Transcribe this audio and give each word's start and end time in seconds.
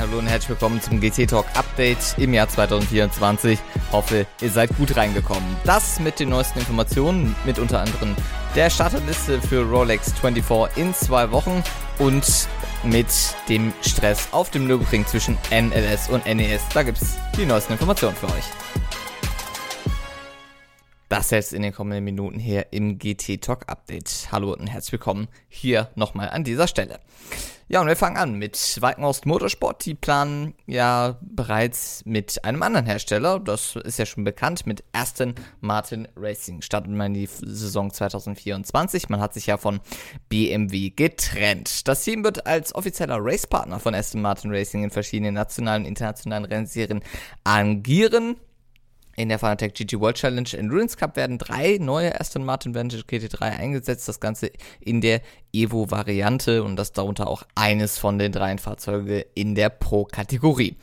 Hallo 0.00 0.18
und 0.18 0.28
herzlich 0.28 0.48
willkommen 0.48 0.80
zum 0.80 0.98
GT 0.98 1.28
Talk 1.28 1.44
Update 1.52 2.16
im 2.16 2.32
Jahr 2.32 2.48
2024. 2.48 3.58
Hoffe, 3.92 4.26
ihr 4.40 4.50
seid 4.50 4.74
gut 4.78 4.96
reingekommen. 4.96 5.44
Das 5.64 6.00
mit 6.00 6.18
den 6.18 6.30
neuesten 6.30 6.58
Informationen, 6.58 7.36
mit 7.44 7.58
unter 7.58 7.80
anderem 7.80 8.16
der 8.56 8.70
Starterliste 8.70 9.42
für 9.42 9.62
Rolex 9.62 10.14
24 10.18 10.82
in 10.82 10.94
zwei 10.94 11.30
Wochen 11.32 11.62
und 11.98 12.48
mit 12.82 13.08
dem 13.50 13.74
Stress 13.82 14.28
auf 14.32 14.48
dem 14.48 14.66
Nürburgring 14.66 15.06
zwischen 15.06 15.36
NLS 15.50 16.08
und 16.08 16.24
NES. 16.24 16.62
Da 16.72 16.82
gibt 16.82 17.02
es 17.02 17.18
die 17.36 17.44
neuesten 17.44 17.74
Informationen 17.74 18.16
für 18.16 18.28
euch. 18.28 18.69
Das 21.10 21.30
jetzt 21.30 21.52
in 21.52 21.62
den 21.62 21.72
kommenden 21.72 22.04
Minuten 22.04 22.38
hier 22.38 22.72
im 22.72 22.96
GT 22.96 23.42
Talk 23.42 23.64
Update. 23.66 24.28
Hallo 24.30 24.52
und 24.52 24.68
herzlich 24.68 24.92
willkommen 24.92 25.26
hier 25.48 25.90
nochmal 25.96 26.30
an 26.30 26.44
dieser 26.44 26.68
Stelle. 26.68 27.00
Ja, 27.66 27.80
und 27.80 27.88
wir 27.88 27.96
fangen 27.96 28.16
an 28.16 28.34
mit 28.34 28.78
Walkenhorst 28.80 29.26
Motorsport. 29.26 29.84
Die 29.84 29.94
planen 29.94 30.54
ja 30.66 31.18
bereits 31.20 32.04
mit 32.04 32.44
einem 32.44 32.62
anderen 32.62 32.86
Hersteller, 32.86 33.40
das 33.40 33.74
ist 33.74 33.98
ja 33.98 34.06
schon 34.06 34.22
bekannt, 34.22 34.68
mit 34.68 34.84
Aston 34.92 35.34
Martin 35.60 36.06
Racing. 36.14 36.62
Startet 36.62 36.92
man 36.92 37.12
die 37.12 37.26
Saison 37.26 37.92
2024. 37.92 39.08
Man 39.08 39.18
hat 39.18 39.34
sich 39.34 39.46
ja 39.46 39.56
von 39.56 39.80
BMW 40.28 40.90
getrennt. 40.90 41.88
Das 41.88 42.04
Team 42.04 42.22
wird 42.22 42.46
als 42.46 42.72
offizieller 42.72 43.18
Racepartner 43.18 43.80
von 43.80 43.96
Aston 43.96 44.22
Martin 44.22 44.54
Racing 44.54 44.84
in 44.84 44.90
verschiedenen 44.90 45.34
nationalen 45.34 45.82
und 45.82 45.88
internationalen 45.88 46.44
Rennserien 46.44 47.02
agieren. 47.42 48.36
In 49.20 49.28
der 49.28 49.38
Fanatec 49.38 49.74
GT 49.74 50.00
World 50.00 50.16
Challenge 50.16 50.48
Endurance 50.54 50.96
Cup 50.96 51.14
werden 51.14 51.36
drei 51.36 51.76
neue 51.78 52.18
Aston 52.18 52.42
Martin 52.42 52.74
Vantage 52.74 53.02
GT3 53.02 53.42
eingesetzt. 53.42 54.08
Das 54.08 54.18
Ganze 54.18 54.50
in 54.80 55.02
der 55.02 55.20
Evo-Variante 55.52 56.62
und 56.62 56.76
das 56.76 56.92
darunter 56.92 57.28
auch 57.28 57.42
eines 57.54 57.98
von 57.98 58.18
den 58.18 58.32
dreien 58.32 58.58
Fahrzeuge 58.58 59.26
in 59.34 59.54
der 59.54 59.68
Pro-Kategorie. 59.68 60.78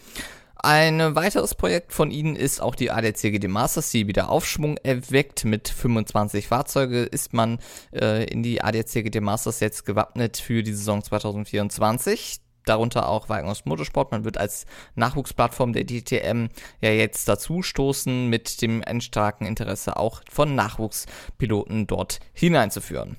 Ein 0.55 1.15
weiteres 1.15 1.55
Projekt 1.55 1.93
von 1.93 2.11
ihnen 2.11 2.35
ist 2.35 2.61
auch 2.61 2.75
die 2.75 2.91
ADAC 2.91 3.31
GT 3.31 3.47
Masters, 3.47 3.89
die 3.89 4.05
wieder 4.05 4.29
Aufschwung 4.29 4.77
erweckt. 4.77 5.43
Mit 5.43 5.67
25 5.67 6.45
Fahrzeuge 6.45 7.03
ist 7.05 7.33
man 7.33 7.57
äh, 7.91 8.25
in 8.25 8.43
die 8.43 8.61
ADAC 8.61 9.03
GT 9.03 9.19
Masters 9.19 9.61
jetzt 9.61 9.83
gewappnet 9.83 10.37
für 10.37 10.61
die 10.61 10.73
Saison 10.73 11.03
2024 11.03 12.41
darunter 12.69 13.09
auch 13.09 13.29
Wagenhaus 13.29 13.65
Motorsport. 13.65 14.11
Man 14.11 14.23
wird 14.23 14.37
als 14.37 14.65
Nachwuchsplattform 14.95 15.73
der 15.73 15.85
DTM 15.85 16.47
ja 16.81 16.91
jetzt 16.91 17.27
dazu 17.27 17.61
stoßen, 17.61 18.29
mit 18.29 18.61
dem 18.61 18.83
starken 18.99 19.45
Interesse 19.45 19.97
auch 19.97 20.21
von 20.29 20.55
Nachwuchspiloten 20.55 21.87
dort 21.87 22.19
hineinzuführen. 22.33 23.17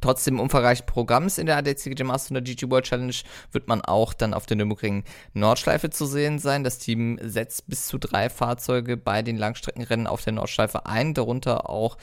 Trotz 0.00 0.24
dem 0.24 0.40
umfangreichen 0.40 0.86
Programms 0.86 1.38
in 1.38 1.46
der 1.46 1.56
ADCG 1.56 2.04
Master 2.04 2.34
und 2.34 2.34
der 2.34 2.54
GT 2.54 2.70
World 2.70 2.84
Challenge 2.84 3.14
wird 3.52 3.68
man 3.68 3.80
auch 3.80 4.12
dann 4.12 4.34
auf 4.34 4.46
der 4.46 4.56
Nürburgring 4.56 5.04
Nordschleife 5.34 5.90
zu 5.90 6.06
sehen 6.06 6.38
sein. 6.38 6.64
Das 6.64 6.78
Team 6.78 7.18
setzt 7.22 7.68
bis 7.68 7.86
zu 7.86 7.98
drei 7.98 8.28
Fahrzeuge 8.28 8.96
bei 8.96 9.22
den 9.22 9.36
Langstreckenrennen 9.36 10.06
auf 10.06 10.22
der 10.22 10.34
Nordschleife 10.34 10.86
ein, 10.86 11.14
darunter 11.14 11.70
auch 11.70 11.96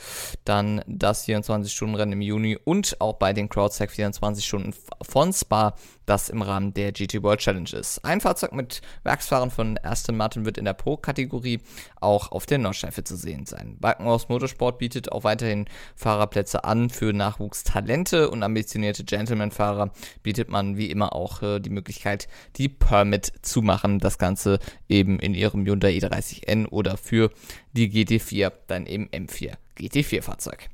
dann 0.44 0.82
das 0.86 1.26
24-Stunden-Rennen 1.26 2.12
im 2.12 2.20
Juni 2.20 2.58
und 2.62 3.00
auch 3.00 3.14
bei 3.14 3.32
den 3.32 3.48
CrowdSec 3.48 3.90
24 3.90 4.44
Stunden 4.44 4.74
von 5.02 5.32
Spa, 5.32 5.74
das 6.06 6.28
im 6.28 6.42
Rahmen 6.42 6.74
der 6.74 6.92
GT 6.92 7.22
World 7.22 7.40
Challenge 7.40 7.70
ist. 7.72 8.04
Ein 8.04 8.20
Fahrzeug 8.20 8.52
mit 8.52 8.82
Werksfahrern 9.04 9.50
von 9.50 9.78
Aston 9.82 10.16
Martin 10.16 10.44
wird 10.44 10.58
in 10.58 10.66
der 10.66 10.74
Pro-Kategorie 10.74 11.60
auch 12.00 12.32
auf 12.32 12.44
der 12.46 12.58
Nordschleife 12.58 13.04
zu 13.04 13.16
sehen 13.16 13.46
sein. 13.46 13.78
Balkenhaus 13.80 14.28
Motorsport 14.28 14.78
bietet 14.78 15.12
auch 15.12 15.24
weiterhin 15.24 15.66
Fahrerplätze 15.96 16.64
an 16.64 16.90
für 16.90 17.12
Nachwuchstalente 17.12 17.83
Talente 17.84 18.30
und 18.30 18.42
ambitionierte 18.42 19.04
Gentleman-Fahrer 19.04 19.92
bietet 20.22 20.48
man 20.48 20.78
wie 20.78 20.90
immer 20.90 21.12
auch 21.12 21.42
äh, 21.42 21.60
die 21.60 21.68
Möglichkeit, 21.68 22.28
die 22.56 22.70
Permit 22.70 23.30
zu 23.42 23.60
machen. 23.60 23.98
Das 23.98 24.16
Ganze 24.16 24.58
eben 24.88 25.18
in 25.18 25.34
ihrem 25.34 25.66
Hyundai 25.66 25.90
i30N 25.90 26.66
oder 26.68 26.96
für 26.96 27.30
die 27.74 27.90
GT4 27.90 28.52
dann 28.68 28.86
eben 28.86 29.10
M4 29.10 29.52
GT4-Fahrzeug. 29.78 30.70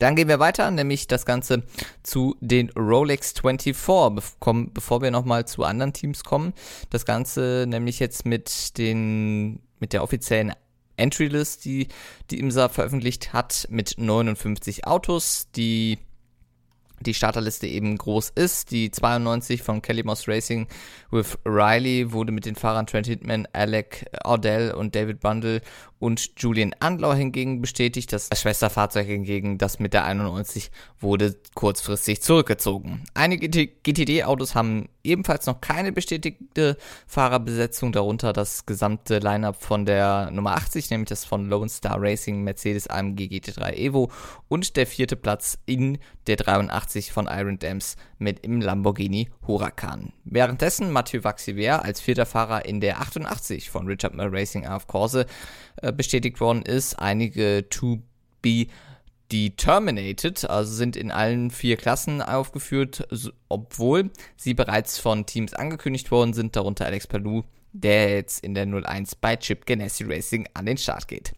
Dann 0.00 0.16
gehen 0.16 0.26
wir 0.26 0.40
weiter, 0.40 0.68
nämlich 0.72 1.06
das 1.06 1.24
Ganze 1.26 1.62
zu 2.02 2.34
den 2.40 2.70
Rolex 2.70 3.32
24, 3.32 3.76
bevor 3.76 5.02
wir 5.02 5.12
nochmal 5.12 5.46
zu 5.46 5.62
anderen 5.62 5.92
Teams 5.92 6.24
kommen. 6.24 6.54
Das 6.88 7.04
Ganze 7.04 7.66
nämlich 7.68 8.00
jetzt 8.00 8.26
mit 8.26 8.78
den, 8.78 9.60
mit 9.78 9.92
der 9.92 10.02
offiziellen 10.02 10.54
Entry 11.00 11.28
List, 11.28 11.64
die 11.64 11.88
die 12.30 12.38
IMSA 12.38 12.68
veröffentlicht 12.68 13.32
hat, 13.32 13.66
mit 13.70 13.94
59 13.98 14.86
Autos, 14.86 15.48
die 15.56 15.98
die 17.00 17.14
Starterliste 17.14 17.66
eben 17.66 17.96
groß 17.96 18.30
ist. 18.34 18.70
Die 18.70 18.90
92 18.90 19.62
von 19.62 19.82
Kelly 19.82 20.02
Moss 20.02 20.28
Racing 20.28 20.68
with 21.10 21.38
Riley 21.44 22.12
wurde 22.12 22.32
mit 22.32 22.44
den 22.44 22.54
Fahrern 22.54 22.86
Trent 22.86 23.06
Hitman, 23.06 23.48
Alec 23.52 24.06
Odell 24.24 24.72
und 24.72 24.94
David 24.94 25.20
Bundle 25.20 25.62
und 26.00 26.32
Julian 26.38 26.74
Andlau 26.80 27.12
hingegen 27.12 27.60
bestätigt. 27.60 28.12
Das 28.12 28.28
Schwesterfahrzeug 28.34 29.06
hingegen, 29.06 29.58
das 29.58 29.78
mit 29.78 29.92
der 29.92 30.04
91, 30.04 30.72
wurde 30.98 31.36
kurzfristig 31.54 32.22
zurückgezogen. 32.22 33.04
Einige 33.14 33.48
GTD-Autos 33.48 34.54
haben 34.54 34.88
ebenfalls 35.04 35.46
noch 35.46 35.60
keine 35.60 35.92
bestätigte 35.92 36.76
Fahrerbesetzung, 37.06 37.92
darunter 37.92 38.32
das 38.32 38.66
gesamte 38.66 39.18
Lineup 39.18 39.62
von 39.62 39.84
der 39.84 40.30
Nummer 40.30 40.54
80, 40.54 40.90
nämlich 40.90 41.10
das 41.10 41.24
von 41.24 41.48
Lone 41.48 41.68
Star 41.68 41.96
Racing 42.00 42.42
Mercedes 42.42 42.88
AMG 42.88 43.26
GT3 43.26 43.74
Evo 43.74 44.10
und 44.48 44.76
der 44.76 44.86
vierte 44.86 45.16
Platz 45.16 45.58
in 45.66 45.98
der 46.26 46.36
83 46.36 47.12
von 47.12 47.28
Iron 47.30 47.58
Dams 47.58 47.96
mit 48.18 48.40
im 48.40 48.60
Lamborghini 48.60 49.30
Huracan. 49.46 50.12
Währenddessen 50.24 50.92
Mathieu 50.92 51.24
Vaxivier 51.24 51.82
als 51.82 52.00
vierter 52.00 52.26
Fahrer 52.26 52.64
in 52.64 52.80
der 52.80 53.00
88 53.00 53.70
von 53.70 53.86
Richard 53.86 54.14
Miller 54.14 54.32
Racing 54.32 54.66
AF 54.66 54.86
Corse 54.86 55.26
äh, 55.82 55.92
bestätigt 55.92 56.40
worden 56.40 56.62
ist. 56.62 56.98
Einige 56.98 57.68
To 57.68 58.00
Be 58.42 58.66
Determinated, 59.32 60.48
also 60.50 60.72
sind 60.72 60.96
in 60.96 61.10
allen 61.10 61.50
vier 61.50 61.76
Klassen 61.76 62.20
aufgeführt, 62.20 63.06
obwohl 63.48 64.10
sie 64.36 64.54
bereits 64.54 64.98
von 64.98 65.24
Teams 65.24 65.54
angekündigt 65.54 66.10
worden 66.10 66.32
sind, 66.32 66.56
darunter 66.56 66.86
Alex 66.86 67.06
Palou, 67.06 67.44
der 67.72 68.10
jetzt 68.10 68.42
in 68.42 68.54
der 68.54 68.66
01 68.66 69.14
bei 69.14 69.36
Chip 69.36 69.66
Ganassi 69.66 70.04
Racing 70.04 70.48
an 70.54 70.66
den 70.66 70.76
Start 70.76 71.06
geht. 71.06 71.32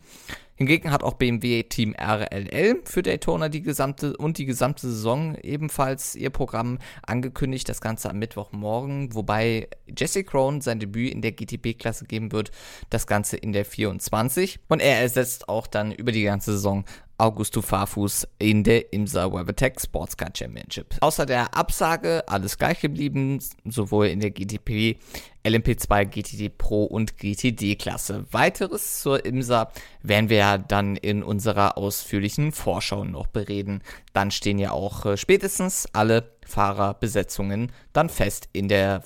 Hingegen 0.63 0.93
hat 0.93 1.03
auch 1.03 1.15
BMW 1.15 1.65
Team 1.65 1.93
RLL 1.99 2.83
für 2.85 3.03
Daytona 3.03 3.49
die 3.49 3.63
gesamte 3.63 4.17
und 4.17 4.39
die 4.39 4.45
gesamte 4.45 4.83
Saison 4.83 5.35
ebenfalls 5.43 6.15
ihr 6.15 6.31
Programm 6.31 6.79
angekündigt, 7.05 7.69
das 7.69 7.81
Ganze 7.81 8.09
am 8.09 8.21
Mittwochmorgen, 8.21 9.13
wobei 9.13 9.67
Jesse 9.89 10.23
Crone 10.23 10.63
sein 10.63 10.79
Debüt 10.79 11.13
in 11.13 11.21
der 11.21 11.33
GTP-Klasse 11.33 12.05
geben 12.05 12.31
wird, 12.31 12.53
das 12.91 13.09
Ganze 13.09 13.39
in 13.39 13.53
der 13.53 13.65
24 13.65 14.61
und 14.69 14.81
er 14.81 15.01
ersetzt 15.01 15.49
auch 15.49 15.67
dann 15.67 15.91
über 15.91 16.13
die 16.13 16.23
ganze 16.23 16.53
Saison 16.53 16.85
Augusto 17.23 17.63
Farfus 17.63 18.27
in 18.41 18.65
der 18.65 18.93
IMSA 18.93 19.33
WeatherTech 19.33 19.75
Sportscar 19.81 20.31
Championship. 20.37 20.97
Außer 21.01 21.25
der 21.25 21.57
Absage 21.57 22.25
alles 22.27 22.59
gleich 22.59 22.81
geblieben, 22.81 23.39
sowohl 23.65 24.09
in 24.09 24.19
der 24.19 24.33
GTP, 24.33 24.99
LMP2, 25.45 26.05
GTD 26.07 26.49
Pro 26.49 26.83
und 26.83 27.19
GTD 27.19 27.77
Klasse. 27.77 28.27
Weiteres 28.33 29.03
zur 29.03 29.25
IMSA 29.25 29.71
werden 30.03 30.31
wir 30.31 30.39
ja 30.39 30.59
dann 30.59 30.97
in 30.97 31.23
unserer 31.23 31.79
ausführlichen 31.79 32.51
Vorschau 32.51 33.05
noch 33.05 33.29
bereden. 33.29 33.83
Dann 34.13 34.33
stehen 34.33 34.59
ja 34.59 34.73
auch 34.73 35.07
äh, 35.07 35.17
spätestens 35.17 35.87
alle 35.93 36.33
Fahrerbesetzungen 36.45 37.71
dann 37.93 38.09
fest 38.09 38.49
in 38.53 38.67
der 38.67 39.05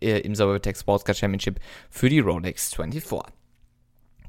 äh, 0.00 0.18
IMSA 0.18 0.46
WeatherTech 0.46 0.76
Sportscar 0.78 1.14
Championship 1.14 1.60
für 1.88 2.08
die 2.08 2.18
Rolex 2.18 2.74
24. 2.74 3.33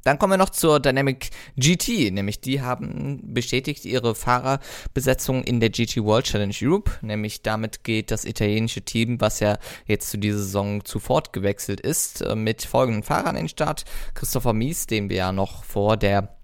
Dann 0.05 0.19
kommen 0.19 0.33
wir 0.33 0.37
noch 0.37 0.51
zur 0.51 0.79
Dynamic 0.79 1.31
GT, 1.57 2.11
nämlich 2.11 2.39
die 2.39 2.61
haben 2.61 3.33
bestätigt 3.33 3.85
ihre 3.85 4.13
Fahrerbesetzung 4.13 5.43
in 5.43 5.59
der 5.59 5.71
GT 5.71 5.97
World 6.03 6.25
Challenge 6.25 6.55
Europe, 6.61 6.91
nämlich 7.01 7.41
damit 7.41 7.83
geht 7.83 8.11
das 8.11 8.23
italienische 8.23 8.83
Team, 8.83 9.19
was 9.19 9.39
ja 9.39 9.57
jetzt 9.87 10.11
zu 10.11 10.19
dieser 10.19 10.37
Saison 10.37 10.85
zuvor 10.85 11.23
gewechselt 11.31 11.81
ist, 11.81 12.21
äh, 12.21 12.35
mit 12.35 12.63
folgenden 12.63 13.01
Fahrern 13.01 13.35
in 13.35 13.43
den 13.43 13.49
Start. 13.49 13.83
Christopher 14.13 14.53
Mies, 14.53 14.85
den 14.85 15.09
wir 15.09 15.17
ja 15.17 15.31
noch 15.31 15.63
vor 15.63 15.97
der 15.97 16.34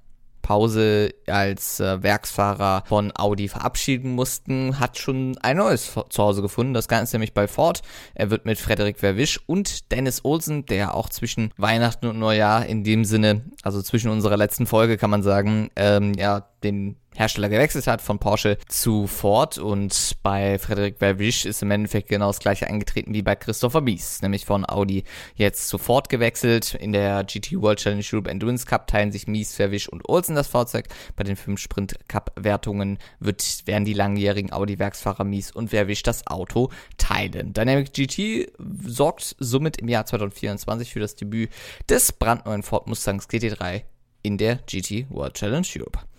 Pause 0.41 1.13
als 1.27 1.79
äh, 1.79 2.01
Werksfahrer 2.03 2.83
von 2.87 3.11
Audi 3.15 3.47
verabschieden 3.47 4.11
mussten, 4.11 4.79
hat 4.79 4.97
schon 4.97 5.37
ein 5.41 5.57
neues 5.57 5.93
Zuhause 6.09 6.41
gefunden. 6.41 6.73
Das 6.73 6.87
Ganze 6.87 7.15
nämlich 7.15 7.33
bei 7.33 7.47
Ford. 7.47 7.81
Er 8.15 8.29
wird 8.29 8.45
mit 8.45 8.59
Frederik 8.59 8.99
Verwisch 8.99 9.39
und 9.45 9.91
Dennis 9.91 10.23
Olsen, 10.23 10.65
der 10.65 10.95
auch 10.95 11.09
zwischen 11.09 11.51
Weihnachten 11.57 12.07
und 12.07 12.19
Neujahr 12.19 12.65
in 12.65 12.83
dem 12.83 13.05
Sinne, 13.05 13.45
also 13.63 13.81
zwischen 13.81 14.09
unserer 14.09 14.37
letzten 14.37 14.65
Folge 14.65 14.97
kann 14.97 15.09
man 15.09 15.23
sagen, 15.23 15.69
ähm, 15.75 16.13
ja, 16.13 16.47
den 16.63 16.97
Hersteller 17.15 17.49
gewechselt 17.49 17.87
hat 17.87 18.01
von 18.01 18.19
Porsche 18.19 18.57
zu 18.67 19.05
Ford 19.05 19.57
und 19.57 20.15
bei 20.23 20.57
Frederic 20.57 20.99
Verwisch 20.99 21.45
ist 21.45 21.61
im 21.61 21.69
Endeffekt 21.69 22.07
genau 22.07 22.27
das 22.27 22.39
gleiche 22.39 22.67
eingetreten 22.67 23.13
wie 23.13 23.21
bei 23.21 23.35
Christopher 23.35 23.81
Mies, 23.81 24.21
nämlich 24.21 24.45
von 24.45 24.67
Audi 24.67 25.03
jetzt 25.35 25.67
zu 25.67 25.77
Ford 25.77 26.07
gewechselt. 26.07 26.73
In 26.73 26.93
der 26.93 27.25
GT 27.25 27.61
World 27.61 27.79
Challenge 27.79 28.05
Europe 28.13 28.29
Endurance 28.29 28.65
Cup 28.65 28.87
teilen 28.87 29.11
sich 29.11 29.27
Mies, 29.27 29.53
Verwisch 29.53 29.89
und 29.89 30.07
Olsen 30.07 30.35
das 30.35 30.47
Fahrzeug. 30.47 30.87
Bei 31.17 31.23
den 31.25 31.35
fünf 31.35 31.59
Sprint 31.59 31.95
Cup 32.07 32.31
Wertungen 32.35 32.97
wird, 33.19 33.67
werden 33.67 33.83
die 33.83 33.93
langjährigen 33.93 34.53
Audi 34.53 34.79
Werksfahrer 34.79 35.25
Mies 35.25 35.51
und 35.51 35.69
Verwisch 35.69 36.03
das 36.03 36.25
Auto 36.27 36.69
teilen. 36.97 37.51
Dynamic 37.51 37.91
GT 37.93 38.53
sorgt 38.85 39.35
somit 39.37 39.77
im 39.77 39.89
Jahr 39.89 40.05
2024 40.05 40.93
für 40.93 41.01
das 41.01 41.15
Debüt 41.15 41.49
des 41.89 42.13
brandneuen 42.13 42.63
Ford 42.63 42.87
Mustangs 42.87 43.27
GT3 43.27 43.83
in 44.23 44.37
der 44.37 44.55
GT 44.65 45.09
World 45.09 45.33
Challenge 45.33 45.67
Europe. 45.75 46.10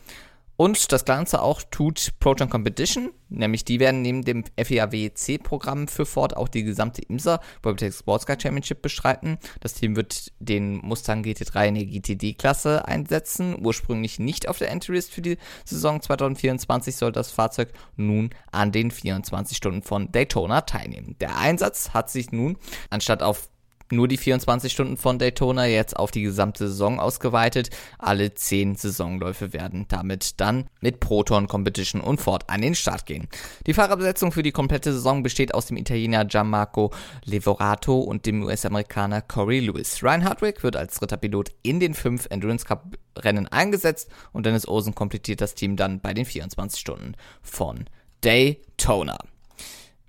Und 0.62 0.92
das 0.92 1.04
Ganze 1.04 1.42
auch 1.42 1.60
tut 1.72 2.12
Proton 2.20 2.48
Competition, 2.48 3.10
nämlich 3.30 3.64
die 3.64 3.80
werden 3.80 4.00
neben 4.00 4.22
dem 4.22 4.44
FEAW-C-Programm 4.56 5.88
für 5.88 6.06
Ford 6.06 6.36
auch 6.36 6.46
die 6.46 6.62
gesamte 6.62 7.02
IMSA 7.02 7.40
Robotics 7.66 7.98
Sports 7.98 8.26
Car 8.26 8.38
Championship 8.40 8.80
bestreiten. 8.80 9.38
Das 9.58 9.74
Team 9.74 9.96
wird 9.96 10.30
den 10.38 10.76
Mustang 10.76 11.24
GT3 11.24 11.66
in 11.66 11.74
der 11.74 11.86
GTD-Klasse 11.86 12.86
einsetzen. 12.86 13.56
Ursprünglich 13.60 14.20
nicht 14.20 14.46
auf 14.46 14.58
der 14.58 14.70
Entry-List 14.70 15.10
für 15.10 15.20
die 15.20 15.36
Saison 15.64 16.00
2024 16.00 16.94
soll 16.94 17.10
das 17.10 17.32
Fahrzeug 17.32 17.72
nun 17.96 18.30
an 18.52 18.70
den 18.70 18.92
24 18.92 19.56
Stunden 19.56 19.82
von 19.82 20.12
Daytona 20.12 20.60
teilnehmen. 20.60 21.16
Der 21.20 21.38
Einsatz 21.38 21.90
hat 21.90 22.08
sich 22.08 22.30
nun 22.30 22.56
anstatt 22.88 23.24
auf 23.24 23.48
nur 23.92 24.08
die 24.08 24.16
24 24.16 24.72
Stunden 24.72 24.96
von 24.96 25.18
Daytona 25.18 25.66
jetzt 25.66 25.96
auf 25.96 26.10
die 26.10 26.22
gesamte 26.22 26.68
Saison 26.68 26.98
ausgeweitet. 26.98 27.70
Alle 27.98 28.34
10 28.34 28.74
Saisonläufe 28.74 29.52
werden 29.52 29.86
damit 29.88 30.40
dann 30.40 30.68
mit 30.80 31.00
Proton 31.00 31.46
Competition 31.46 32.00
und 32.00 32.20
Ford 32.20 32.48
an 32.48 32.62
den 32.62 32.74
Start 32.74 33.06
gehen. 33.06 33.28
Die 33.66 33.74
Fahrerbesetzung 33.74 34.32
für 34.32 34.42
die 34.42 34.52
komplette 34.52 34.92
Saison 34.92 35.22
besteht 35.22 35.54
aus 35.54 35.66
dem 35.66 35.76
Italiener 35.76 36.24
Gianmarco 36.24 36.90
Levorato 37.24 38.00
und 38.00 38.26
dem 38.26 38.42
US-Amerikaner 38.42 39.22
Corey 39.22 39.60
Lewis. 39.60 40.02
Ryan 40.02 40.24
Hardwick 40.24 40.62
wird 40.62 40.76
als 40.76 40.96
dritter 40.96 41.16
Pilot 41.16 41.50
in 41.62 41.78
den 41.78 41.94
fünf 41.94 42.26
Endurance 42.30 42.64
Cup 42.64 42.96
Rennen 43.18 43.46
eingesetzt 43.46 44.08
und 44.32 44.46
Dennis 44.46 44.66
Osen 44.66 44.94
komplettiert 44.94 45.40
das 45.40 45.54
Team 45.54 45.76
dann 45.76 46.00
bei 46.00 46.14
den 46.14 46.24
24 46.24 46.80
Stunden 46.80 47.14
von 47.42 47.84
Daytona. 48.22 49.18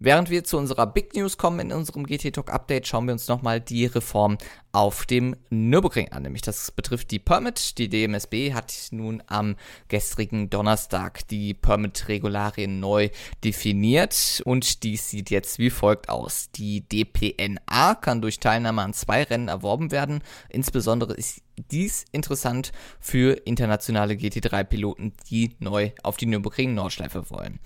Während 0.05 0.29
wir 0.29 0.43
zu 0.43 0.57
unserer 0.57 0.85
Big 0.85 1.15
News 1.15 1.37
kommen 1.37 1.61
in 1.61 1.71
unserem 1.71 2.05
GT 2.05 2.35
Talk 2.35 2.51
Update, 2.51 2.85
schauen 2.87 3.05
wir 3.05 3.13
uns 3.13 3.29
nochmal 3.29 3.61
die 3.61 3.85
Reform 3.85 4.37
auf 4.73 5.05
dem 5.05 5.33
Nürburgring 5.49 6.11
an. 6.11 6.23
Nämlich 6.23 6.41
das 6.41 6.71
betrifft 6.71 7.09
die 7.11 7.19
Permit. 7.19 7.77
Die 7.77 7.87
DMSB 7.87 8.53
hat 8.53 8.73
nun 8.91 9.23
am 9.27 9.55
gestrigen 9.87 10.49
Donnerstag 10.49 11.25
die 11.29 11.53
Permit-Regularien 11.53 12.81
neu 12.81 13.11
definiert 13.45 14.41
und 14.43 14.83
dies 14.83 15.09
sieht 15.09 15.29
jetzt 15.29 15.57
wie 15.57 15.69
folgt 15.69 16.09
aus. 16.09 16.51
Die 16.51 16.81
DPNA 16.81 17.95
kann 17.95 18.21
durch 18.21 18.41
Teilnahme 18.41 18.81
an 18.81 18.91
zwei 18.91 19.23
Rennen 19.23 19.47
erworben 19.47 19.91
werden. 19.91 20.21
Insbesondere 20.49 21.13
ist 21.13 21.43
dies 21.71 22.03
interessant 22.11 22.73
für 22.99 23.33
internationale 23.45 24.15
GT3-Piloten, 24.15 25.13
die 25.29 25.55
neu 25.59 25.91
auf 26.01 26.17
die 26.17 26.25
Nürburgring 26.25 26.73
Nordschleife 26.73 27.29
wollen. 27.29 27.59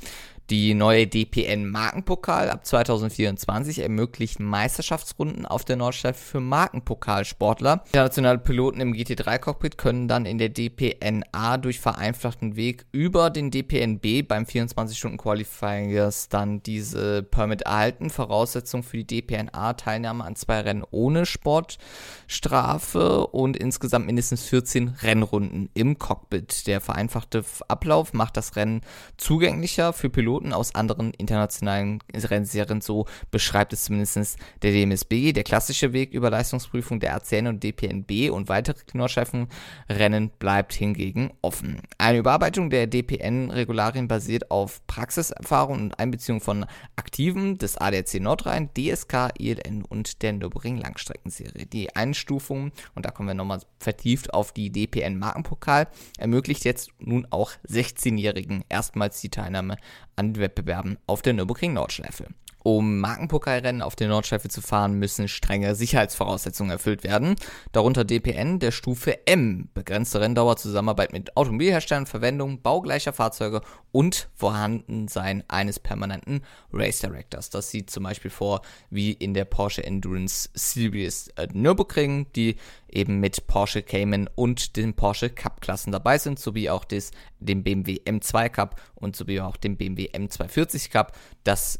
Die 0.49 0.73
neue 0.75 1.07
DPN 1.07 1.67
Markenpokal 1.67 2.49
ab 2.49 2.65
2024 2.65 3.79
ermöglicht 3.79 4.39
Meisterschaftsrunden 4.39 5.45
auf 5.45 5.65
der 5.65 5.75
Nordschleife 5.75 6.23
für 6.23 6.39
Markenpokalsportler. 6.39 7.83
Internationale 7.88 8.38
Piloten 8.38 8.79
im 8.79 8.94
GT3-Cockpit 8.94 9.77
können 9.77 10.07
dann 10.07 10.25
in 10.25 10.38
der 10.38 10.47
DPNA 10.47 11.57
durch 11.57 11.81
vereinfachten 11.81 12.55
Weg 12.55 12.85
über 12.94 13.29
den 13.29 13.51
DPNB 13.51 14.25
beim 14.25 14.45
24-Stunden-Qualifiers 14.45 16.29
dann 16.29 16.63
diese 16.63 17.23
Permit 17.23 17.63
erhalten. 17.63 18.09
Voraussetzung 18.09 18.83
für 18.83 19.03
die 19.03 19.21
DPNA 19.21 19.73
Teilnahme 19.73 20.23
an 20.23 20.38
zwei 20.38 20.61
Rennen 20.61 20.85
ohne 20.91 21.25
Sportstrafe 21.25 23.27
und 23.27 23.57
insgesamt 23.57 24.05
mindestens 24.05 24.43
14 24.43 24.95
Rennrunden 25.01 25.69
im 25.73 26.00
Cockpit. 26.00 26.67
Der 26.67 26.79
vereinfachte 26.79 27.43
Ablauf 27.67 28.13
macht 28.13 28.38
das 28.38 28.55
Rennen 28.55 28.79
zugänglicher 29.17 29.91
für 29.91 30.09
Piloten 30.09 30.37
Piloten 30.38 30.54
aus 30.54 30.75
anderen 30.75 31.13
internationalen 31.13 32.00
Rennserien, 32.13 32.81
so 32.81 33.06
beschreibt 33.31 33.74
es 33.74 33.86
zumindest 33.86 34.38
der 34.62 34.72
DMSB. 34.72 35.34
Der 35.34 35.44
klassische 35.44 35.94
Weg 35.94 36.13
über 36.13 36.30
Leistungsprüfung 36.30 37.00
der 37.00 37.16
ACN 37.16 37.48
und 37.48 37.63
DPNB 37.63 38.31
und 38.31 38.50
weitere 38.50 38.78
Nordscheifenrennen 38.94 40.31
bleibt 40.38 40.74
hingegen 40.74 41.31
offen. 41.42 41.81
Eine 41.98 42.19
Überarbeitung 42.19 42.69
der 42.69 42.88
DPN-Regularien 42.88 44.07
basiert 44.07 44.51
auf 44.51 44.86
Praxiserfahrung 44.88 45.81
und 45.81 46.00
Einbeziehung 46.00 46.39
von 46.39 46.66
Aktiven 46.95 47.57
des 47.57 47.78
ADAC 47.78 48.19
Nordrhein, 48.19 48.69
DSK, 48.78 49.30
ILN 49.39 49.84
und 49.86 50.22
der 50.22 50.34
Nürburgring 50.34 50.78
Langstreckenserie. 50.78 51.66
Die 51.66 51.95
Einstufung, 51.95 52.72
und 52.95 53.06
da 53.06 53.12
kommen 53.12 53.30
wir 53.30 53.34
nochmal 53.34 53.62
vertieft 53.80 54.34
auf 54.34 54.51
die 54.51 54.72
DPN 54.72 55.18
Markenpokal, 55.18 55.88
ermöglicht 56.18 56.63
jetzt 56.63 56.92
nun 57.00 57.25
auch 57.31 57.51
16-Jährigen 57.68 58.63
erstmals 58.69 59.19
die 59.22 59.30
Teilnahme 59.30 59.78
an 60.16 60.26
Wettbewerben 60.35 60.97
auf 61.07 61.21
der 61.21 61.33
Nürburgring 61.33 61.74
Nordschleife. 61.74 62.25
Um 62.67 62.99
Markenpokalrennen 62.99 63.81
auf 63.81 63.95
der 63.95 64.09
Nordschleife 64.09 64.49
zu 64.49 64.59
fahren, 64.59 64.99
müssen 64.99 65.29
strenge 65.29 65.73
Sicherheitsvoraussetzungen 65.73 66.69
erfüllt 66.69 67.05
werden, 67.05 67.37
darunter 67.71 68.03
DPN 68.03 68.59
der 68.59 68.71
Stufe 68.71 69.25
M, 69.25 69.69
begrenzte 69.73 70.19
Renndauer, 70.19 70.57
Zusammenarbeit 70.57 71.13
mit 71.13 71.37
Automobilherstellern, 71.37 72.07
Verwendung 72.07 72.61
baugleicher 72.61 73.13
Fahrzeuge 73.13 73.61
und 73.93 74.27
Vorhandensein 74.35 75.45
eines 75.47 75.79
permanenten 75.79 76.41
Race 76.73 76.99
Directors. 76.99 77.49
Das 77.49 77.71
sieht 77.71 77.89
zum 77.89 78.03
Beispiel 78.03 78.31
vor, 78.31 78.61
wie 78.89 79.13
in 79.13 79.33
der 79.33 79.45
Porsche 79.45 79.85
Endurance 79.85 80.49
Series 80.53 81.29
äh, 81.37 81.47
Nürburgring, 81.53 82.27
die 82.35 82.57
eben 82.89 83.21
mit 83.21 83.47
Porsche 83.47 83.81
Cayman 83.81 84.29
und 84.35 84.75
den 84.75 84.93
Porsche 84.93 85.29
Cup 85.29 85.61
Klassen 85.61 85.93
dabei 85.93 86.17
sind, 86.17 86.37
sowie 86.37 86.69
auch 86.69 86.83
des, 86.83 87.11
dem 87.39 87.63
BMW 87.63 88.01
M2 88.03 88.49
Cup 88.49 88.81
und 88.95 89.15
sowie 89.15 89.39
auch 89.39 89.55
dem 89.55 89.77
BMW 89.77 90.09
M240 90.09 90.91
Cup. 90.91 91.17
Das 91.45 91.79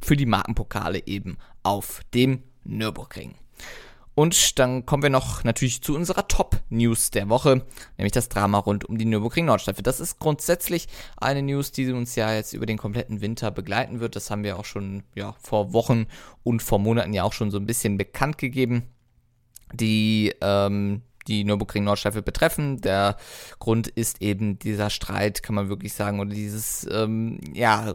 für 0.00 0.16
die 0.16 0.26
Markenpokale 0.26 1.06
eben 1.06 1.38
auf 1.62 2.00
dem 2.14 2.42
Nürburgring. 2.64 3.34
Und 4.18 4.58
dann 4.58 4.84
kommen 4.84 5.04
wir 5.04 5.10
noch 5.10 5.44
natürlich 5.44 5.80
zu 5.80 5.94
unserer 5.94 6.26
Top-News 6.26 7.12
der 7.12 7.28
Woche, 7.28 7.64
nämlich 7.96 8.10
das 8.10 8.28
Drama 8.28 8.58
rund 8.58 8.84
um 8.84 8.98
die 8.98 9.04
Nürburgring 9.04 9.44
Nordschleife. 9.44 9.80
Das 9.80 10.00
ist 10.00 10.18
grundsätzlich 10.18 10.88
eine 11.18 11.40
News, 11.40 11.70
die 11.70 11.88
uns 11.92 12.16
ja 12.16 12.34
jetzt 12.34 12.52
über 12.52 12.66
den 12.66 12.78
kompletten 12.78 13.20
Winter 13.20 13.52
begleiten 13.52 14.00
wird. 14.00 14.16
Das 14.16 14.28
haben 14.32 14.42
wir 14.42 14.58
auch 14.58 14.64
schon 14.64 15.04
ja, 15.14 15.36
vor 15.38 15.72
Wochen 15.72 16.06
und 16.42 16.64
vor 16.64 16.80
Monaten 16.80 17.12
ja 17.12 17.22
auch 17.22 17.32
schon 17.32 17.52
so 17.52 17.58
ein 17.58 17.66
bisschen 17.66 17.96
bekannt 17.96 18.38
gegeben. 18.38 18.88
Die 19.72 20.34
ähm, 20.40 21.02
die 21.28 21.44
Nürburgring 21.44 21.84
Nordschleife 21.84 22.22
betreffen. 22.22 22.80
Der 22.80 23.16
Grund 23.58 23.86
ist 23.86 24.22
eben 24.22 24.58
dieser 24.58 24.90
Streit, 24.90 25.42
kann 25.42 25.54
man 25.54 25.68
wirklich 25.68 25.92
sagen, 25.92 26.20
oder 26.20 26.30
dieses, 26.30 26.86
ähm, 26.90 27.38
ja, 27.54 27.94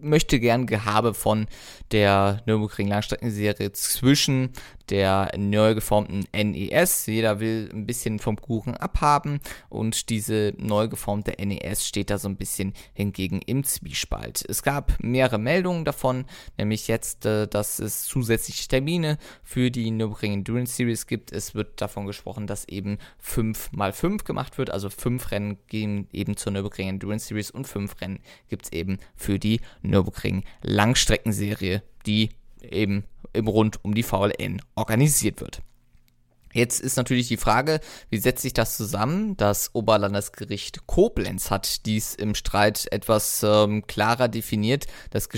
möchte 0.00 0.40
gern 0.40 0.66
Gehabe 0.66 1.14
von 1.14 1.46
der 1.92 2.42
Nürburgring 2.46 2.88
Langstreckenserie 2.88 3.72
zwischen 3.72 4.50
der 4.90 5.30
neu 5.36 5.74
geformten 5.74 6.24
NES. 6.32 7.06
Jeder 7.06 7.40
will 7.40 7.70
ein 7.72 7.86
bisschen 7.86 8.18
vom 8.18 8.36
Kuchen 8.40 8.76
abhaben 8.76 9.40
und 9.68 10.10
diese 10.10 10.52
neu 10.58 10.88
geformte 10.88 11.32
NES 11.38 11.86
steht 11.86 12.10
da 12.10 12.18
so 12.18 12.28
ein 12.28 12.36
bisschen 12.36 12.74
hingegen 12.92 13.40
im 13.42 13.64
Zwiespalt. 13.64 14.44
Es 14.48 14.62
gab 14.62 14.96
mehrere 15.00 15.38
Meldungen 15.38 15.84
davon, 15.84 16.24
nämlich 16.58 16.88
jetzt, 16.88 17.24
äh, 17.26 17.46
dass 17.46 17.78
es 17.78 18.04
zusätzliche 18.04 18.68
Termine 18.68 19.18
für 19.42 19.70
die 19.70 19.90
Nürburgring 19.90 20.32
Endurance 20.34 20.74
Series 20.74 21.06
gibt. 21.06 21.32
Es 21.32 21.54
wird 21.54 21.80
davon 21.80 22.06
gesprochen, 22.06 22.46
dass 22.46 22.66
eben 22.68 22.98
5 23.18 23.72
mal 23.72 23.92
5 23.92 24.24
gemacht 24.24 24.58
wird, 24.58 24.70
also 24.70 24.90
5 24.90 25.30
Rennen 25.30 25.58
gehen 25.68 26.08
eben 26.12 26.36
zur 26.36 26.52
Nürburgring 26.52 26.88
Endurance 26.88 27.28
Series 27.28 27.50
und 27.50 27.66
5 27.66 28.00
Rennen 28.00 28.20
gibt 28.48 28.66
es 28.66 28.72
eben 28.72 28.98
für 29.14 29.38
die 29.38 29.60
Nürburgring 29.82 30.44
Langstreckenserie, 30.62 31.82
die 32.06 32.30
eben 32.62 33.04
im 33.32 33.48
Rund 33.48 33.84
um 33.84 33.94
die 33.94 34.02
VLN 34.02 34.60
organisiert 34.74 35.40
wird. 35.40 35.62
Jetzt 36.52 36.80
ist 36.80 36.96
natürlich 36.96 37.28
die 37.28 37.36
Frage, 37.36 37.80
wie 38.08 38.18
setzt 38.18 38.42
sich 38.42 38.52
das 38.52 38.76
zusammen? 38.76 39.36
Das 39.36 39.72
Oberlandesgericht 39.72 40.86
Koblenz 40.86 41.50
hat 41.50 41.86
dies 41.86 42.14
im 42.14 42.34
Streit 42.34 42.88
etwas 42.90 43.44
ähm, 43.44 43.86
klarer 43.86 44.26
definiert. 44.26 44.86
Das, 45.10 45.28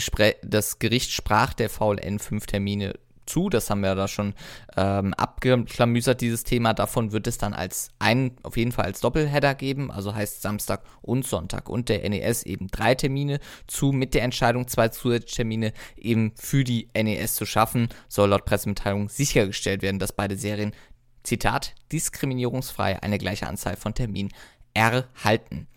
das 0.42 0.78
Gericht 0.78 1.10
sprach 1.10 1.52
der 1.52 1.68
VLN 1.68 2.18
fünf 2.18 2.46
Termine 2.46 2.94
zu. 3.26 3.48
Das 3.48 3.70
haben 3.70 3.80
wir 3.80 3.94
da 3.94 4.08
schon 4.08 4.34
ähm, 4.76 5.14
abgeklamüsert, 5.14 6.20
dieses 6.20 6.44
Thema. 6.44 6.74
Davon 6.74 7.12
wird 7.12 7.26
es 7.26 7.38
dann 7.38 7.54
als 7.54 7.90
ein, 7.98 8.36
auf 8.42 8.56
jeden 8.56 8.72
Fall 8.72 8.86
als 8.86 9.00
Doppelheader 9.00 9.54
geben, 9.54 9.90
also 9.90 10.14
heißt 10.14 10.42
Samstag 10.42 10.82
und 11.00 11.26
Sonntag. 11.26 11.68
Und 11.68 11.88
der 11.88 12.08
NES 12.08 12.44
eben 12.44 12.68
drei 12.68 12.94
Termine 12.94 13.40
zu, 13.66 13.92
mit 13.92 14.14
der 14.14 14.22
Entscheidung, 14.22 14.68
zwei 14.68 14.88
zusätzliche 14.88 15.36
Termine 15.36 15.72
eben 15.96 16.32
für 16.36 16.64
die 16.64 16.88
NES 16.94 17.34
zu 17.34 17.46
schaffen, 17.46 17.88
soll 18.08 18.30
laut 18.30 18.44
Pressemitteilung 18.44 19.08
sichergestellt 19.08 19.82
werden, 19.82 19.98
dass 19.98 20.12
beide 20.12 20.36
Serien, 20.36 20.72
Zitat, 21.22 21.74
diskriminierungsfrei 21.92 23.02
eine 23.02 23.18
gleiche 23.18 23.46
Anzahl 23.46 23.76
von 23.76 23.94
Terminen 23.94 24.32
erhalten. 24.74 25.68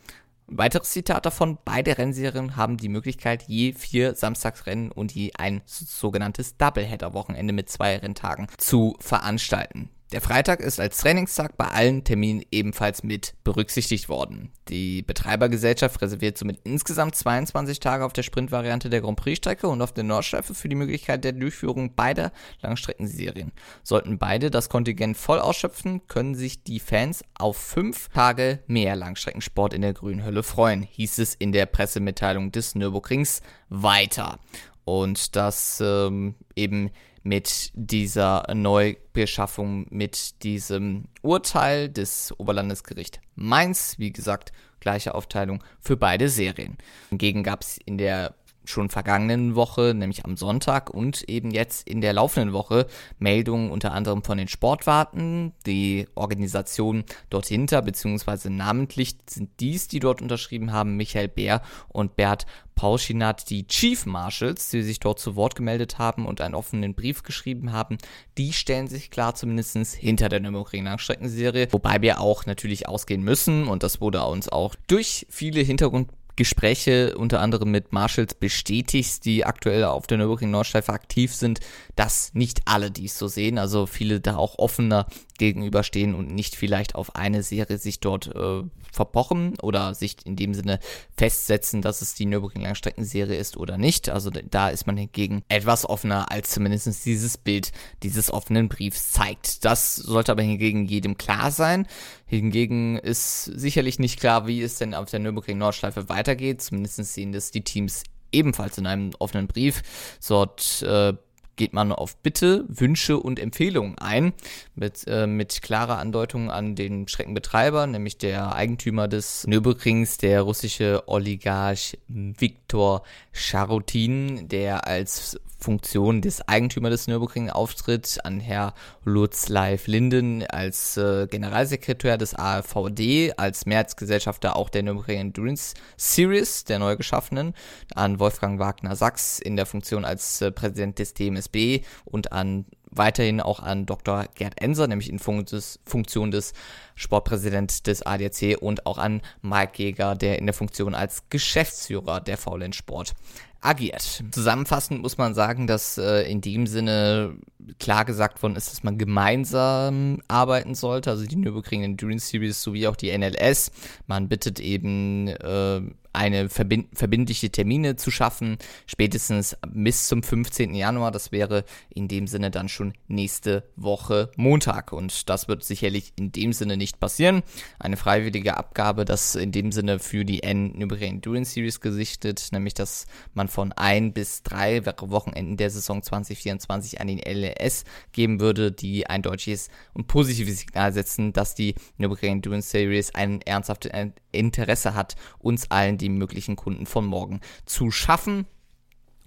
Ein 0.47 0.59
weiteres 0.59 0.91
Zitat 0.91 1.25
davon, 1.25 1.57
beide 1.65 1.97
Rennserien 1.97 2.55
haben 2.55 2.77
die 2.77 2.89
Möglichkeit, 2.89 3.43
je 3.47 3.73
vier 3.73 4.13
Samstagsrennen 4.13 4.91
und 4.91 5.11
je 5.13 5.31
ein 5.37 5.61
sogenanntes 5.65 6.57
Doubleheader-Wochenende 6.57 7.51
mit 7.51 7.69
zwei 7.69 7.97
Renntagen 7.97 8.47
zu 8.57 8.95
veranstalten. 8.99 9.89
Der 10.11 10.21
Freitag 10.21 10.59
ist 10.59 10.79
als 10.79 10.99
Trainingstag 10.99 11.57
bei 11.57 11.65
allen 11.65 12.03
Terminen 12.03 12.43
ebenfalls 12.51 13.01
mit 13.01 13.33
berücksichtigt 13.43 14.07
worden. 14.07 14.51
Die 14.69 15.01
Betreibergesellschaft 15.01 15.99
reserviert 15.99 16.37
somit 16.37 16.59
insgesamt 16.63 17.15
22 17.15 17.79
Tage 17.79 18.05
auf 18.05 18.13
der 18.13 18.21
Sprintvariante 18.21 18.91
der 18.91 19.01
Grand 19.01 19.17
Prix-Strecke 19.17 19.67
und 19.67 19.81
auf 19.81 19.93
der 19.93 20.03
Nordschleife 20.03 20.53
für 20.53 20.69
die 20.69 20.75
Möglichkeit 20.75 21.23
der 21.23 21.31
Durchführung 21.31 21.95
beider 21.95 22.31
Langstreckenserien. 22.61 23.51
Sollten 23.81 24.19
beide 24.19 24.51
das 24.51 24.69
Kontingent 24.69 25.17
voll 25.17 25.39
ausschöpfen, 25.39 26.07
können 26.07 26.35
sich 26.35 26.63
die 26.63 26.79
Fans 26.79 27.23
auf 27.33 27.57
fünf 27.57 28.09
Tage 28.09 28.59
mehr 28.67 28.95
Langstreckensport 28.95 29.73
in 29.73 29.81
der 29.81 29.93
Grünhölle 29.93 30.43
freuen, 30.43 30.83
hieß 30.83 31.17
es 31.17 31.33
in 31.33 31.51
der 31.51 31.65
Pressemitteilung 31.65 32.51
des 32.51 32.75
Nürburgrings 32.75 33.41
weiter. 33.69 34.37
Und 34.83 35.35
das 35.35 35.81
ähm, 35.83 36.35
eben 36.55 36.91
mit 37.25 37.71
dieser 37.73 38.45
Neubeschaffung, 38.53 39.87
mit 39.89 40.43
diesem 40.43 41.05
Urteil 41.23 41.89
des 41.89 42.33
Oberlandesgericht 42.37 43.19
Mainz. 43.33 43.95
Wie 43.97 44.13
gesagt, 44.13 44.53
gleiche 44.79 45.15
Aufteilung 45.15 45.63
für 45.81 45.97
beide 45.97 46.29
Serien. 46.29 46.77
Hingegen 47.09 47.41
gab 47.41 47.61
es 47.61 47.79
in 47.83 47.97
der 47.97 48.35
schon 48.69 48.89
vergangenen 48.89 49.55
Woche, 49.55 49.93
nämlich 49.93 50.25
am 50.25 50.37
Sonntag 50.37 50.89
und 50.89 51.23
eben 51.29 51.51
jetzt 51.51 51.87
in 51.87 52.01
der 52.01 52.13
laufenden 52.13 52.53
Woche 52.53 52.87
Meldungen 53.19 53.71
unter 53.71 53.93
anderem 53.93 54.23
von 54.23 54.37
den 54.37 54.47
Sportwarten, 54.47 55.53
die 55.65 56.07
Organisation 56.15 57.03
dort 57.29 57.45
hinter, 57.45 57.81
beziehungsweise 57.81 58.49
namentlich 58.49 59.17
sind 59.29 59.49
dies, 59.59 59.87
die 59.87 59.99
dort 59.99 60.21
unterschrieben 60.21 60.71
haben, 60.71 60.97
Michael 60.97 61.27
Bär 61.27 61.61
und 61.89 62.15
Bert 62.15 62.45
Pauschinat, 62.75 63.49
die 63.49 63.67
Chief 63.67 64.05
Marshals, 64.05 64.69
die 64.69 64.81
sich 64.81 64.99
dort 64.99 65.19
zu 65.19 65.35
Wort 65.35 65.55
gemeldet 65.55 65.97
haben 65.97 66.25
und 66.25 66.41
einen 66.41 66.55
offenen 66.55 66.93
Brief 66.93 67.23
geschrieben 67.23 67.71
haben, 67.71 67.97
die 68.37 68.53
stellen 68.53 68.87
sich 68.87 69.09
klar 69.09 69.33
zumindest 69.33 69.95
hinter 69.95 70.29
der 70.29 70.41
Nürburgring 70.41 70.83
Langstreckenserie, 70.83 71.69
wobei 71.71 72.01
wir 72.01 72.19
auch 72.19 72.45
natürlich 72.45 72.87
ausgehen 72.87 73.23
müssen 73.23 73.67
und 73.67 73.81
das 73.81 74.01
wurde 74.01 74.23
uns 74.25 74.49
auch 74.49 74.75
durch 74.87 75.25
viele 75.29 75.61
Hintergrund 75.61 76.09
Gespräche 76.35 77.17
unter 77.17 77.39
anderem 77.39 77.71
mit 77.71 77.93
Marshalls 77.93 78.33
bestätigt, 78.33 79.25
die 79.25 79.45
aktuell 79.45 79.83
auf 79.85 80.07
der 80.07 80.17
Nürburgring 80.17 80.51
Nordschleife 80.51 80.91
aktiv 80.93 81.33
sind, 81.33 81.59
dass 81.95 82.33
nicht 82.33 82.61
alle 82.65 82.91
dies 82.91 83.17
so 83.17 83.27
sehen, 83.27 83.57
also 83.57 83.85
viele 83.85 84.19
da 84.19 84.35
auch 84.37 84.59
offener 84.59 85.07
gegenüberstehen 85.37 86.15
und 86.15 86.33
nicht 86.33 86.55
vielleicht 86.55 86.95
auf 86.95 87.15
eine 87.15 87.43
Serie 87.43 87.77
sich 87.77 87.99
dort 87.99 88.33
äh, 88.35 88.63
verpochen 88.91 89.55
oder 89.61 89.93
sich 89.93 90.17
in 90.25 90.35
dem 90.35 90.53
Sinne 90.53 90.79
festsetzen, 91.15 91.81
dass 91.81 92.01
es 92.01 92.15
die 92.15 92.25
Nürburgring 92.25 92.63
Langstreckenserie 92.63 93.35
ist 93.35 93.57
oder 93.57 93.77
nicht. 93.77 94.09
Also 94.09 94.29
da 94.31 94.69
ist 94.69 94.87
man 94.87 94.97
hingegen 94.97 95.43
etwas 95.49 95.87
offener, 95.87 96.31
als 96.31 96.51
zumindest 96.51 97.05
dieses 97.05 97.37
Bild 97.37 97.71
dieses 98.03 98.31
offenen 98.31 98.69
Briefs 98.69 99.11
zeigt. 99.11 99.65
Das 99.65 99.95
sollte 99.95 100.31
aber 100.31 100.41
hingegen 100.41 100.85
jedem 100.85 101.17
klar 101.17 101.51
sein. 101.51 101.87
Hingegen 102.25 102.97
ist 102.97 103.43
sicherlich 103.43 103.99
nicht 103.99 104.19
klar, 104.19 104.47
wie 104.47 104.61
es 104.61 104.77
denn 104.77 104.95
auf 104.95 105.11
der 105.11 105.19
Nürburgring 105.19 105.57
Nordschleife 105.57 106.09
weitergeht. 106.25 106.61
Zumindest 106.61 106.97
sehen 107.13 107.31
das 107.31 107.51
die 107.51 107.63
Teams 107.63 108.03
ebenfalls 108.31 108.77
in 108.77 108.87
einem 108.87 109.11
offenen 109.19 109.47
Brief. 109.47 109.81
Dort 110.27 110.81
äh, 110.81 111.13
geht 111.55 111.73
man 111.73 111.91
auf 111.91 112.17
Bitte, 112.17 112.65
Wünsche 112.67 113.19
und 113.19 113.39
Empfehlungen 113.39 113.97
ein, 113.97 114.33
mit, 114.75 115.05
äh, 115.07 115.27
mit 115.27 115.61
klarer 115.61 115.97
Andeutung 115.97 116.51
an 116.51 116.75
den 116.75 117.07
Streckenbetreiber, 117.07 117.87
nämlich 117.87 118.17
der 118.17 118.55
Eigentümer 118.55 119.07
des 119.07 119.47
Nürburgrings, 119.47 120.17
der 120.17 120.41
russische 120.41 121.03
Oligarch 121.07 121.97
Viktor 122.07 123.03
Charutin, 123.31 124.47
der 124.47 124.87
als 124.87 125.39
Funktion 125.65 126.21
des 126.21 126.47
Eigentümers 126.47 126.91
des 126.91 127.07
Nürburgring 127.07 127.49
auftritt, 127.49 128.19
an 128.23 128.39
Herr 128.39 128.75
Lutz 129.03 129.49
Leif 129.49 129.87
Linden 129.87 130.45
als 130.45 130.95
äh, 130.95 131.25
Generalsekretär 131.25 132.19
des 132.19 132.35
AVD, 132.35 133.33
als 133.37 133.65
Mehrheitsgesellschafter 133.65 134.55
auch 134.55 134.69
der 134.69 134.83
Nürburgring 134.83 135.19
Endurance 135.19 135.73
Series, 135.97 136.65
der 136.65 136.77
neu 136.77 136.95
geschaffenen, 136.97 137.55
an 137.95 138.19
Wolfgang 138.19 138.59
Wagner 138.59 138.95
Sachs 138.95 139.39
in 139.39 139.55
der 139.55 139.65
Funktion 139.65 140.05
als 140.05 140.39
äh, 140.41 140.51
Präsident 140.51 140.99
des 140.99 141.15
DMSB 141.45 141.85
und 142.05 142.31
an 142.31 142.65
weiterhin 142.91 143.41
auch 143.41 143.59
an 143.59 143.85
Dr. 143.85 144.25
Gerd 144.35 144.61
Enser, 144.61 144.87
nämlich 144.87 145.09
in 145.09 145.19
Funktion 145.19 146.31
des 146.31 146.53
Sportpräsident 146.95 147.87
des 147.87 148.03
ADAC 148.03 148.57
und 148.61 148.85
auch 148.85 148.97
an 148.97 149.21
Mike 149.41 149.83
Jäger, 149.83 150.15
der 150.15 150.39
in 150.39 150.45
der 150.45 150.53
Funktion 150.53 150.95
als 150.95 151.23
Geschäftsführer 151.29 152.21
der 152.21 152.37
VLN 152.37 152.71
Sport 152.71 153.13
agiert. 153.59 154.23
Zusammenfassend 154.31 155.01
muss 155.01 155.17
man 155.17 155.33
sagen, 155.33 155.67
dass 155.67 155.97
äh, 155.97 156.21
in 156.31 156.39
dem 156.39 156.67
Sinne 156.67 157.35
klar 157.79 158.05
gesagt 158.05 158.41
worden 158.41 158.55
ist, 158.55 158.71
dass 158.71 158.83
man 158.83 158.97
gemeinsam 158.97 160.21
arbeiten 160.27 160.75
sollte, 160.75 161.09
also 161.09 161.25
die 161.25 161.35
Nürburgring 161.35 161.83
Endurance 161.83 162.27
Series 162.27 162.61
sowie 162.61 162.87
auch 162.87 162.95
die 162.95 163.15
NLS. 163.15 163.71
Man 164.07 164.27
bittet 164.27 164.59
eben 164.59 165.27
äh, 165.27 165.81
eine 166.15 166.49
verbind 166.49 166.87
verbindliche 166.93 167.49
Termine 167.49 167.95
zu 167.95 168.09
schaffen, 168.09 168.57
spätestens 168.87 169.57
bis 169.69 170.07
zum 170.07 170.23
15. 170.23 170.73
Januar. 170.73 171.11
Das 171.11 171.31
wäre 171.31 171.65
in 171.89 172.07
dem 172.07 172.27
Sinne 172.27 172.51
dann 172.51 172.69
schon 172.69 172.93
nächste 173.07 173.63
Woche 173.75 174.31
Montag. 174.37 174.93
Und 174.93 175.29
das 175.29 175.47
wird 175.47 175.63
sicherlich 175.63 176.13
in 176.15 176.31
dem 176.31 176.53
Sinne 176.53 176.77
nicht 176.77 176.99
passieren. 176.99 177.43
Eine 177.79 177.97
freiwillige 177.97 178.57
Abgabe, 178.57 179.05
das 179.05 179.35
in 179.35 179.51
dem 179.51 179.71
Sinne 179.71 179.99
für 179.99 180.25
die 180.25 180.41
Nürburgring 180.45 181.15
Endurance 181.15 181.53
Series 181.53 181.81
gesichtet, 181.81 182.47
nämlich 182.51 182.73
dass 182.73 183.05
man 183.33 183.47
von 183.47 183.71
ein 183.73 184.13
bis 184.13 184.43
drei 184.43 184.85
Wochenenden 184.85 185.57
der 185.57 185.69
Saison 185.69 186.01
2024 186.01 187.01
an 187.01 187.07
den 187.07 187.19
LS 187.59 187.83
geben 188.11 188.39
würde, 188.39 188.71
die 188.71 189.07
ein 189.07 189.21
deutliches 189.21 189.69
und 189.93 190.07
positives 190.07 190.59
Signal 190.59 190.93
setzen, 190.93 191.33
dass 191.33 191.55
die 191.55 191.75
Nürburgring 191.97 192.33
Endurance 192.33 192.69
Series 192.69 193.13
ein 193.13 193.41
ernsthaftes 193.41 193.91
Interesse 194.31 194.93
hat, 194.93 195.15
uns 195.39 195.71
allen 195.71 195.97
die 195.97 196.09
möglichen 196.09 196.55
Kunden 196.55 196.85
von 196.85 197.05
morgen 197.05 197.41
zu 197.65 197.91
schaffen. 197.91 198.45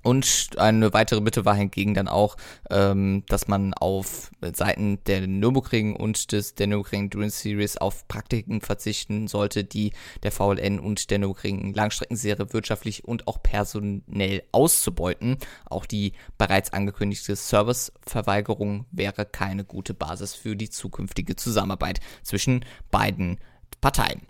Und 0.08 0.56
eine 0.56 0.94
weitere 0.94 1.20
Bitte 1.20 1.44
war 1.44 1.54
hingegen 1.54 1.92
dann 1.92 2.08
auch, 2.08 2.38
ähm, 2.70 3.24
dass 3.28 3.46
man 3.46 3.74
auf 3.74 4.30
Seiten 4.54 5.04
der 5.04 5.26
Nürburgring 5.26 5.94
und 5.96 6.32
des, 6.32 6.54
der 6.54 6.66
Nürburgring 6.66 7.02
Endurance 7.02 7.40
Series 7.40 7.76
auf 7.76 8.08
Praktiken 8.08 8.62
verzichten 8.62 9.28
sollte, 9.28 9.64
die 9.64 9.92
der 10.22 10.32
VLN 10.32 10.80
und 10.80 11.10
der 11.10 11.18
Nürburgring 11.18 11.74
Langstreckenserie 11.74 12.54
wirtschaftlich 12.54 13.04
und 13.04 13.28
auch 13.28 13.42
personell 13.42 14.44
auszubeuten. 14.50 15.36
Auch 15.66 15.84
die 15.84 16.14
bereits 16.38 16.72
angekündigte 16.72 17.36
Serviceverweigerung 17.36 18.86
wäre 18.90 19.26
keine 19.26 19.64
gute 19.64 19.92
Basis 19.92 20.34
für 20.34 20.56
die 20.56 20.70
zukünftige 20.70 21.36
Zusammenarbeit 21.36 22.00
zwischen 22.22 22.64
beiden 22.90 23.36
Parteien. 23.82 24.22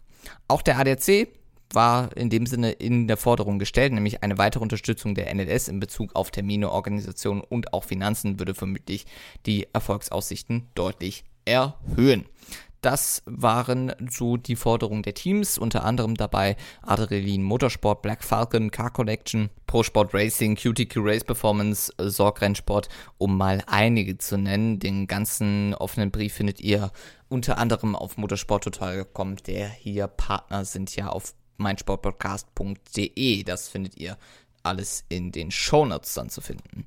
Auch 0.49 0.63
der 0.63 0.77
ADAC 0.77 1.29
war 1.73 2.17
in 2.17 2.31
dem 2.31 2.47
Sinne 2.47 2.73
in 2.73 3.09
der 3.09 3.17
Forderung 3.17 3.59
gestellt, 3.59 3.93
nämlich 3.93 4.23
eine 4.23 4.39
weitere 4.39 4.63
Unterstützung 4.63 5.15
der 5.15 5.33
NLS 5.35 5.69
in 5.69 5.81
Bezug 5.81 6.15
auf 6.15 6.31
Termine, 6.31 6.71
Organisation 6.71 7.41
und 7.41 7.73
auch 7.73 7.85
Finanzen 7.85 8.39
würde 8.39 8.55
vermutlich 8.55 9.07
die 9.47 9.67
Erfolgsaussichten 9.73 10.69
deutlich 10.75 11.25
erhöhen. 11.45 12.27
Das 12.81 13.25
waren 13.27 13.93
so 14.09 14.37
die 14.37 14.55
Forderungen 14.55 15.03
der 15.03 15.15
Teams, 15.15 15.59
unter 15.59 15.85
anderem 15.85 16.15
dabei 16.15 16.57
Adrenalin 16.83 17.43
Motorsport, 17.43 18.03
Black 18.03 18.23
Falcon, 18.23 18.71
Car 18.71 18.93
Collection, 18.93 19.51
Pro 19.67 19.83
Sport 19.83 20.15
Racing, 20.15 20.55
QTQ 20.55 20.99
Race 20.99 21.25
Performance, 21.25 21.93
Sorg 21.99 22.41
Rennsport, 22.41 22.89
um 23.19 23.37
mal 23.37 23.65
einige 23.67 24.17
zu 24.19 24.39
nennen. 24.39 24.79
Den 24.79 25.09
ganzen 25.09 25.75
offenen 25.75 26.13
Brief 26.13 26.35
findet 26.35 26.61
ihr 26.61 26.93
unter 27.29 27.59
anderem 27.59 27.97
auf 27.97 28.17
motorsporttotal.com, 28.17 29.37
der 29.39 29.69
hier 29.69 30.07
Partner 30.07 30.65
sind 30.65 30.95
ja 30.95 31.09
auf 31.09 31.35
meinsportpodcast.de. 31.59 33.45
Das 33.45 33.69
findet 33.69 33.97
ihr 33.97 34.17
alles 34.63 35.05
in 35.09 35.33
den 35.33 35.51
Shownotes 35.51 36.15
dann 36.15 36.31
zu 36.31 36.41
finden. 36.41 36.87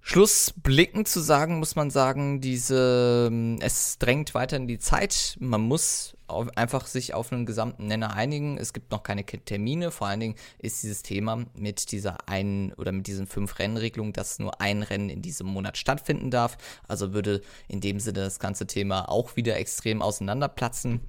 Schlussblickend 0.00 1.06
zu 1.06 1.20
sagen, 1.20 1.58
muss 1.58 1.76
man 1.76 1.90
sagen, 1.90 2.40
diese, 2.40 3.30
es 3.60 3.98
drängt 3.98 4.32
weiter 4.32 4.56
in 4.56 4.66
die 4.66 4.78
Zeit. 4.78 5.36
Man 5.38 5.60
muss 5.60 6.16
auf, 6.28 6.48
einfach 6.56 6.86
sich 6.86 7.12
auf 7.12 7.30
einen 7.30 7.44
gesamten 7.44 7.88
Nenner 7.88 8.14
einigen. 8.14 8.56
Es 8.56 8.72
gibt 8.72 8.90
noch 8.90 9.02
keine 9.02 9.26
Termine. 9.26 9.90
Vor 9.90 10.06
allen 10.06 10.20
Dingen 10.20 10.34
ist 10.60 10.82
dieses 10.82 11.02
Thema 11.02 11.44
mit 11.54 11.92
dieser 11.92 12.26
einen 12.26 12.72
oder 12.72 12.90
mit 12.92 13.06
diesen 13.06 13.26
fünf 13.26 13.58
Rennregelungen, 13.58 14.14
dass 14.14 14.38
nur 14.38 14.62
ein 14.62 14.82
Rennen 14.82 15.10
in 15.10 15.20
diesem 15.20 15.46
Monat 15.46 15.76
stattfinden 15.76 16.30
darf. 16.30 16.56
Also 16.86 17.12
würde 17.12 17.42
in 17.68 17.82
dem 17.82 18.00
Sinne 18.00 18.20
das 18.20 18.38
ganze 18.38 18.66
Thema 18.66 19.10
auch 19.10 19.36
wieder 19.36 19.58
extrem 19.58 20.00
auseinanderplatzen. 20.00 21.00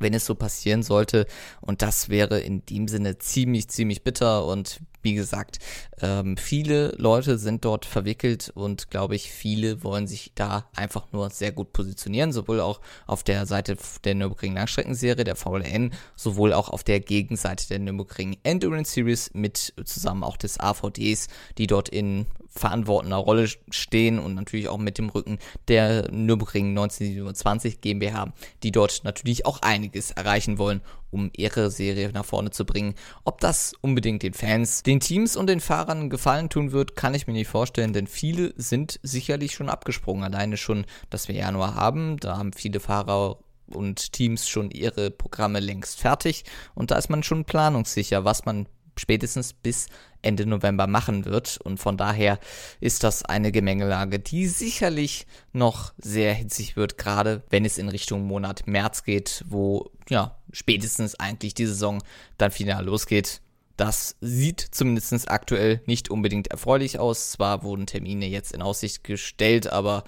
Wenn 0.00 0.14
es 0.14 0.26
so 0.26 0.34
passieren 0.34 0.82
sollte. 0.82 1.26
Und 1.60 1.82
das 1.82 2.08
wäre 2.08 2.40
in 2.40 2.64
dem 2.66 2.88
Sinne 2.88 3.18
ziemlich, 3.18 3.68
ziemlich 3.68 4.02
bitter. 4.02 4.44
Und 4.46 4.80
wie 5.02 5.14
gesagt, 5.14 5.58
ähm, 6.00 6.36
viele 6.36 6.94
Leute 6.96 7.38
sind 7.38 7.64
dort 7.64 7.84
verwickelt 7.84 8.50
und 8.54 8.90
glaube 8.90 9.16
ich, 9.16 9.30
viele 9.30 9.82
wollen 9.82 10.06
sich 10.06 10.32
da 10.34 10.68
einfach 10.74 11.12
nur 11.12 11.30
sehr 11.30 11.52
gut 11.52 11.72
positionieren, 11.72 12.32
sowohl 12.32 12.60
auch 12.60 12.80
auf 13.06 13.22
der 13.22 13.46
Seite 13.46 13.76
der 14.04 14.14
Nürburgring 14.14 14.54
Langstreckenserie, 14.54 15.24
der 15.24 15.36
VLN, 15.36 15.92
sowohl 16.16 16.52
auch 16.52 16.68
auf 16.68 16.84
der 16.84 17.00
Gegenseite 17.00 17.68
der 17.68 17.78
Nürburgring 17.78 18.38
Endurance 18.42 18.92
Series 18.92 19.30
mit 19.34 19.74
zusammen 19.84 20.24
auch 20.24 20.36
des 20.36 20.60
AVDs, 20.60 21.28
die 21.58 21.66
dort 21.66 21.88
in 21.88 22.26
verantwortender 22.50 23.16
Rolle 23.16 23.48
stehen 23.70 24.18
und 24.18 24.34
natürlich 24.34 24.68
auch 24.68 24.78
mit 24.78 24.98
dem 24.98 25.08
Rücken 25.08 25.38
der 25.68 26.10
Nürburgring 26.10 26.70
1927 26.70 27.80
GmbH, 27.80 28.32
die 28.62 28.72
dort 28.72 29.02
natürlich 29.04 29.46
auch 29.46 29.62
einiges 29.62 30.10
erreichen 30.10 30.58
wollen, 30.58 30.80
um 31.10 31.30
ihre 31.36 31.70
Serie 31.70 32.10
nach 32.12 32.24
vorne 32.24 32.50
zu 32.50 32.64
bringen. 32.64 32.94
Ob 33.24 33.40
das 33.40 33.72
unbedingt 33.80 34.22
den 34.22 34.34
Fans, 34.34 34.82
den 34.82 35.00
Teams 35.00 35.36
und 35.36 35.48
den 35.48 35.60
Fahrern 35.60 36.10
gefallen 36.10 36.48
tun 36.48 36.72
wird, 36.72 36.96
kann 36.96 37.14
ich 37.14 37.26
mir 37.26 37.32
nicht 37.32 37.48
vorstellen, 37.48 37.92
denn 37.92 38.06
viele 38.06 38.54
sind 38.56 39.00
sicherlich 39.02 39.54
schon 39.54 39.68
abgesprungen. 39.68 40.24
Alleine 40.24 40.56
schon, 40.56 40.86
dass 41.10 41.28
wir 41.28 41.34
Januar 41.34 41.74
haben, 41.74 42.18
da 42.18 42.36
haben 42.36 42.52
viele 42.52 42.80
Fahrer 42.80 43.38
und 43.66 44.12
Teams 44.12 44.48
schon 44.48 44.70
ihre 44.70 45.10
Programme 45.10 45.60
längst 45.60 46.00
fertig 46.00 46.44
und 46.74 46.90
da 46.90 46.96
ist 46.96 47.08
man 47.08 47.22
schon 47.22 47.44
planungssicher, 47.44 48.24
was 48.24 48.44
man 48.44 48.66
spätestens 49.00 49.52
bis 49.52 49.86
Ende 50.22 50.46
November 50.46 50.86
machen 50.86 51.24
wird. 51.24 51.58
Und 51.58 51.78
von 51.78 51.96
daher 51.96 52.38
ist 52.80 53.02
das 53.02 53.24
eine 53.24 53.52
Gemengelage, 53.52 54.18
die 54.18 54.46
sicherlich 54.46 55.26
noch 55.52 55.92
sehr 55.98 56.34
hitzig 56.34 56.76
wird, 56.76 56.98
gerade 56.98 57.42
wenn 57.50 57.64
es 57.64 57.78
in 57.78 57.88
Richtung 57.88 58.26
Monat 58.26 58.66
März 58.66 59.04
geht, 59.04 59.44
wo 59.48 59.90
ja 60.08 60.36
spätestens 60.52 61.14
eigentlich 61.14 61.54
die 61.54 61.66
Saison 61.66 62.02
dann 62.38 62.50
final 62.50 62.84
losgeht. 62.84 63.40
Das 63.80 64.16
sieht 64.20 64.60
zumindest 64.60 65.30
aktuell 65.30 65.80
nicht 65.86 66.10
unbedingt 66.10 66.48
erfreulich 66.48 66.98
aus. 66.98 67.30
Zwar 67.30 67.62
wurden 67.62 67.86
Termine 67.86 68.26
jetzt 68.26 68.52
in 68.52 68.60
Aussicht 68.60 69.04
gestellt, 69.04 69.72
aber 69.72 70.04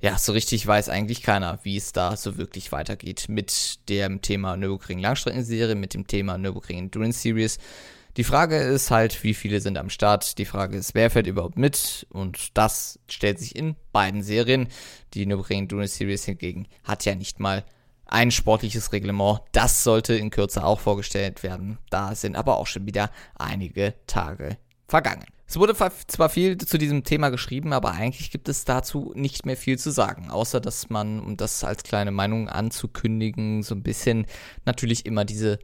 ja, 0.00 0.16
so 0.16 0.30
richtig 0.30 0.64
weiß 0.64 0.88
eigentlich 0.88 1.22
keiner, 1.22 1.58
wie 1.64 1.76
es 1.76 1.90
da 1.90 2.16
so 2.16 2.38
wirklich 2.38 2.70
weitergeht 2.70 3.26
mit 3.28 3.80
dem 3.88 4.22
Thema 4.22 4.56
Nürburgring 4.56 5.00
Langstreckenserie, 5.00 5.74
mit 5.74 5.94
dem 5.94 6.06
Thema 6.06 6.38
Nürburgring 6.38 6.78
Endurance 6.78 7.18
Series. 7.18 7.58
Die 8.16 8.24
Frage 8.24 8.56
ist 8.56 8.92
halt, 8.92 9.24
wie 9.24 9.34
viele 9.34 9.60
sind 9.60 9.78
am 9.78 9.90
Start. 9.90 10.38
Die 10.38 10.44
Frage 10.44 10.76
ist, 10.76 10.94
wer 10.94 11.10
fährt 11.10 11.26
überhaupt 11.26 11.58
mit? 11.58 12.06
Und 12.10 12.56
das 12.56 13.00
stellt 13.08 13.40
sich 13.40 13.56
in 13.56 13.74
beiden 13.90 14.22
Serien. 14.22 14.68
Die 15.14 15.26
Nürburgring 15.26 15.62
Endurance 15.62 15.96
Series 15.96 16.24
hingegen 16.24 16.68
hat 16.84 17.04
ja 17.04 17.16
nicht 17.16 17.40
mal 17.40 17.64
ein 18.08 18.30
sportliches 18.30 18.92
Reglement. 18.92 19.40
Das 19.52 19.84
sollte 19.84 20.14
in 20.14 20.30
Kürze 20.30 20.64
auch 20.64 20.80
vorgestellt 20.80 21.42
werden. 21.42 21.78
Da 21.90 22.14
sind 22.14 22.36
aber 22.36 22.58
auch 22.58 22.66
schon 22.66 22.86
wieder 22.86 23.10
einige 23.38 23.94
Tage 24.06 24.56
vergangen. 24.88 25.26
Es 25.48 25.56
wurde 25.56 25.74
zwar 25.74 26.28
viel 26.28 26.58
zu 26.58 26.76
diesem 26.76 27.04
Thema 27.04 27.30
geschrieben, 27.30 27.72
aber 27.72 27.92
eigentlich 27.92 28.30
gibt 28.30 28.50
es 28.50 28.66
dazu 28.66 29.12
nicht 29.14 29.46
mehr 29.46 29.56
viel 29.56 29.78
zu 29.78 29.90
sagen, 29.90 30.28
außer 30.28 30.60
dass 30.60 30.90
man, 30.90 31.20
um 31.20 31.38
das 31.38 31.64
als 31.64 31.84
kleine 31.84 32.10
Meinung 32.10 32.50
anzukündigen, 32.50 33.62
so 33.62 33.74
ein 33.74 33.82
bisschen 33.82 34.26
natürlich 34.66 35.06
immer 35.06 35.24
diese 35.24 35.58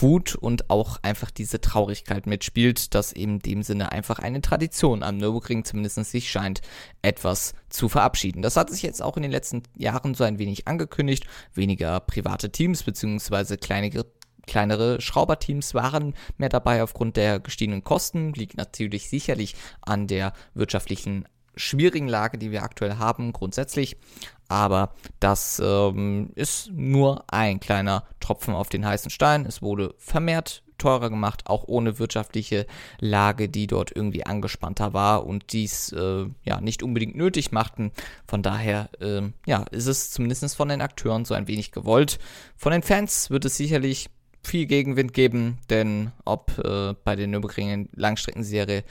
Wut 0.00 0.36
und 0.36 0.70
auch 0.70 0.98
einfach 1.02 1.32
diese 1.32 1.60
Traurigkeit 1.60 2.26
mitspielt, 2.26 2.94
dass 2.94 3.12
eben 3.12 3.34
in 3.34 3.38
dem 3.40 3.62
Sinne 3.62 3.92
einfach 3.92 4.20
eine 4.20 4.40
Tradition 4.40 5.02
am 5.02 5.16
Nürburgring 5.16 5.64
zumindest 5.64 6.04
sich 6.04 6.30
scheint, 6.30 6.60
etwas 7.02 7.54
zu 7.68 7.88
verabschieden. 7.88 8.42
Das 8.42 8.56
hat 8.56 8.70
sich 8.70 8.82
jetzt 8.82 9.02
auch 9.02 9.16
in 9.16 9.22
den 9.22 9.32
letzten 9.32 9.62
Jahren 9.76 10.14
so 10.14 10.24
ein 10.24 10.38
wenig 10.38 10.68
angekündigt. 10.68 11.26
Weniger 11.54 12.00
private 12.00 12.50
Teams 12.50 12.82
beziehungsweise 12.82 13.58
kleinere 13.58 14.06
kleinere 14.46 15.00
Schrauberteams 15.00 15.74
waren 15.74 16.14
mehr 16.38 16.48
dabei 16.48 16.82
aufgrund 16.82 17.16
der 17.16 17.40
gestiegenen 17.40 17.84
Kosten. 17.84 18.32
Liegt 18.32 18.56
natürlich 18.56 19.08
sicherlich 19.08 19.54
an 19.82 20.06
der 20.06 20.32
wirtschaftlichen 20.54 21.26
schwierigen 21.56 22.08
Lage, 22.08 22.38
die 22.38 22.50
wir 22.50 22.62
aktuell 22.62 22.98
haben, 22.98 23.32
grundsätzlich. 23.32 23.96
Aber 24.48 24.94
das 25.18 25.60
ähm, 25.64 26.30
ist 26.34 26.70
nur 26.72 27.24
ein 27.32 27.58
kleiner 27.58 28.04
Tropfen 28.20 28.54
auf 28.54 28.68
den 28.68 28.86
heißen 28.86 29.10
Stein. 29.10 29.46
Es 29.46 29.62
wurde 29.62 29.94
vermehrt 29.98 30.62
teurer 30.78 31.10
gemacht, 31.10 31.44
auch 31.46 31.64
ohne 31.66 31.98
wirtschaftliche 31.98 32.66
Lage, 33.00 33.48
die 33.48 33.66
dort 33.66 33.94
irgendwie 33.94 34.26
angespannter 34.26 34.92
war 34.92 35.26
und 35.26 35.52
dies 35.52 35.90
äh, 35.92 36.26
ja 36.42 36.60
nicht 36.60 36.82
unbedingt 36.82 37.16
nötig 37.16 37.50
machten. 37.50 37.92
Von 38.26 38.42
daher 38.42 38.90
äh, 39.00 39.22
ja, 39.46 39.62
ist 39.70 39.86
es 39.86 40.10
zumindest 40.10 40.54
von 40.54 40.68
den 40.68 40.82
Akteuren 40.82 41.24
so 41.24 41.34
ein 41.34 41.48
wenig 41.48 41.72
gewollt. 41.72 42.18
Von 42.56 42.72
den 42.72 42.82
Fans 42.82 43.30
wird 43.30 43.44
es 43.46 43.56
sicherlich 43.56 44.10
viel 44.46 44.66
Gegenwind 44.66 45.12
geben, 45.12 45.58
denn 45.70 46.12
ob 46.24 46.58
äh, 46.58 46.94
bei 47.04 47.16
der 47.16 47.26
Nürburgring 47.26 47.88
Langstreckenserie 47.94 48.84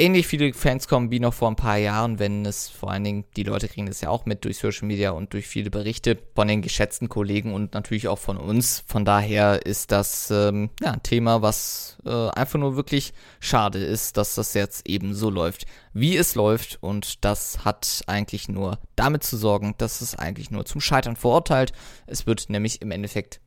ähnlich 0.00 0.26
viele 0.26 0.52
Fans 0.54 0.88
kommen 0.88 1.10
wie 1.10 1.20
noch 1.20 1.34
vor 1.34 1.48
ein 1.50 1.56
paar 1.56 1.76
Jahren, 1.76 2.18
wenn 2.18 2.46
es 2.46 2.68
vor 2.68 2.90
allen 2.90 3.04
Dingen, 3.04 3.24
die 3.36 3.42
Leute 3.42 3.68
kriegen 3.68 3.86
das 3.86 4.00
ja 4.00 4.08
auch 4.08 4.24
mit 4.24 4.44
durch 4.44 4.58
Social 4.58 4.86
Media 4.86 5.10
und 5.10 5.32
durch 5.34 5.46
viele 5.46 5.70
Berichte 5.70 6.18
von 6.34 6.48
den 6.48 6.62
geschätzten 6.62 7.08
Kollegen 7.08 7.52
und 7.52 7.74
natürlich 7.74 8.08
auch 8.08 8.18
von 8.18 8.38
uns. 8.38 8.82
Von 8.86 9.04
daher 9.04 9.66
ist 9.66 9.92
das 9.92 10.30
ähm, 10.30 10.70
ja, 10.80 10.92
ein 10.92 11.02
Thema, 11.02 11.42
was 11.42 11.98
äh, 12.06 12.28
einfach 12.30 12.58
nur 12.58 12.76
wirklich 12.76 13.12
schade 13.40 13.78
ist, 13.78 14.16
dass 14.16 14.34
das 14.34 14.54
jetzt 14.54 14.88
eben 14.88 15.14
so 15.14 15.28
läuft, 15.28 15.66
wie 15.92 16.16
es 16.16 16.34
läuft. 16.34 16.78
Und 16.80 17.24
das 17.24 17.64
hat 17.64 18.02
eigentlich 18.06 18.48
nur 18.48 18.78
damit 18.96 19.22
zu 19.22 19.36
sorgen, 19.36 19.74
dass 19.76 20.00
es 20.00 20.14
eigentlich 20.14 20.50
nur 20.50 20.64
zum 20.64 20.80
Scheitern 20.80 21.16
verurteilt. 21.16 21.72
Es 22.06 22.26
wird 22.26 22.48
nämlich 22.48 22.80
im 22.80 22.90
Endeffekt 22.90 23.40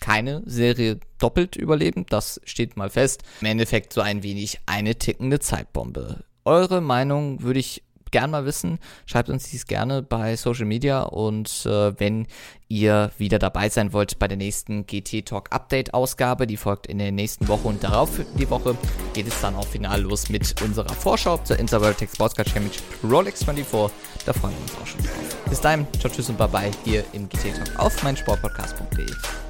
keine 0.00 0.42
Serie 0.46 0.98
doppelt 1.18 1.56
überleben, 1.56 2.06
das 2.08 2.40
steht 2.44 2.76
mal 2.76 2.90
fest. 2.90 3.22
Im 3.40 3.46
Endeffekt 3.46 3.92
so 3.92 4.00
ein 4.00 4.22
wenig 4.22 4.60
eine 4.66 4.96
tickende 4.96 5.38
Zeitbombe. 5.38 6.24
Eure 6.44 6.80
Meinung 6.80 7.42
würde 7.42 7.60
ich 7.60 7.82
gern 8.10 8.30
mal 8.30 8.44
wissen. 8.44 8.78
Schreibt 9.06 9.28
uns 9.28 9.50
dies 9.50 9.66
gerne 9.66 10.02
bei 10.02 10.36
Social 10.36 10.64
Media 10.64 11.02
und 11.02 11.66
äh, 11.66 11.98
wenn 11.98 12.26
ihr 12.68 13.10
wieder 13.18 13.38
dabei 13.38 13.68
sein 13.68 13.92
wollt 13.92 14.18
bei 14.18 14.28
der 14.28 14.36
nächsten 14.36 14.86
GT 14.86 15.26
Talk 15.26 15.52
Update 15.52 15.94
Ausgabe, 15.94 16.46
die 16.46 16.56
folgt 16.56 16.86
in 16.86 16.98
der 16.98 17.12
nächsten 17.12 17.48
Woche 17.48 17.68
und 17.68 17.82
darauf 17.82 18.10
die 18.38 18.50
Woche 18.50 18.76
geht 19.12 19.26
es 19.26 19.40
dann 19.40 19.56
auch 19.56 19.66
final 19.66 20.02
los 20.02 20.28
mit 20.28 20.60
unserer 20.62 20.92
Vorschau 20.92 21.38
zur 21.38 21.58
Interworld 21.58 21.98
Tech 21.98 22.10
Sports 22.12 22.34
Car 22.34 22.44
Championship 22.44 22.82
Rolex 23.02 23.44
24. 23.44 23.96
Da 24.26 24.32
freuen 24.32 24.54
wir 24.54 24.62
uns 24.62 24.74
auch 24.80 24.86
schon 24.86 25.00
drauf. 25.00 25.36
Bis 25.48 25.60
dahin, 25.60 25.86
ciao, 25.98 26.12
tschüss 26.12 26.28
und 26.28 26.38
bye 26.38 26.48
bye 26.48 26.70
hier 26.84 27.04
im 27.12 27.28
GT 27.28 27.54
Talk 27.54 27.78
auf 27.78 28.02
meinsportpodcast.de. 28.02 29.49